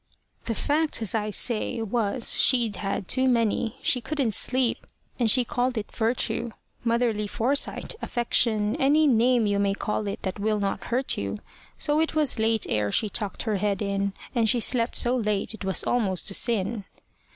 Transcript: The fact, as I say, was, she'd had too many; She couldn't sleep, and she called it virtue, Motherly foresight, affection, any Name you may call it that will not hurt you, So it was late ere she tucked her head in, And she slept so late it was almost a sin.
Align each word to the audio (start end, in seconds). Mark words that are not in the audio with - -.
The 0.45 0.55
fact, 0.55 0.99
as 1.03 1.13
I 1.13 1.29
say, 1.29 1.79
was, 1.79 2.33
she'd 2.35 2.77
had 2.77 3.07
too 3.07 3.29
many; 3.29 3.75
She 3.83 4.01
couldn't 4.01 4.33
sleep, 4.33 4.87
and 5.19 5.29
she 5.29 5.45
called 5.45 5.77
it 5.77 5.95
virtue, 5.95 6.49
Motherly 6.83 7.27
foresight, 7.27 7.93
affection, 8.01 8.75
any 8.81 9.05
Name 9.05 9.45
you 9.45 9.59
may 9.59 9.75
call 9.75 10.07
it 10.07 10.23
that 10.23 10.39
will 10.39 10.59
not 10.59 10.85
hurt 10.85 11.19
you, 11.19 11.37
So 11.77 11.99
it 11.99 12.15
was 12.15 12.39
late 12.39 12.65
ere 12.67 12.91
she 12.91 13.09
tucked 13.09 13.43
her 13.43 13.57
head 13.57 13.83
in, 13.83 14.13
And 14.33 14.49
she 14.49 14.59
slept 14.59 14.95
so 14.95 15.15
late 15.15 15.53
it 15.53 15.63
was 15.65 15.83
almost 15.83 16.31
a 16.31 16.33
sin. 16.33 16.85